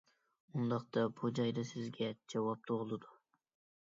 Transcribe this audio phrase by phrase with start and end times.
[0.55, 3.17] ئۇنداقتا بۇ جايدا سىزگە جاۋاب تۇغۇلىدۇ.